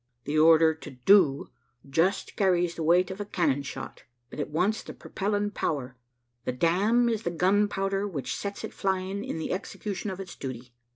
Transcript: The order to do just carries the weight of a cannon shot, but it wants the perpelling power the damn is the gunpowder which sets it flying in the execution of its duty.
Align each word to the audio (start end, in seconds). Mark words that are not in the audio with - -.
The 0.23 0.39
order 0.39 0.73
to 0.73 0.89
do 0.89 1.51
just 1.87 2.35
carries 2.35 2.73
the 2.73 2.81
weight 2.81 3.11
of 3.11 3.21
a 3.21 3.25
cannon 3.25 3.61
shot, 3.61 4.03
but 4.31 4.39
it 4.39 4.49
wants 4.49 4.81
the 4.81 4.95
perpelling 4.95 5.51
power 5.53 5.95
the 6.43 6.51
damn 6.51 7.07
is 7.07 7.21
the 7.21 7.29
gunpowder 7.29 8.07
which 8.07 8.35
sets 8.35 8.63
it 8.63 8.73
flying 8.73 9.23
in 9.23 9.37
the 9.37 9.53
execution 9.53 10.09
of 10.09 10.19
its 10.19 10.35
duty. 10.35 10.73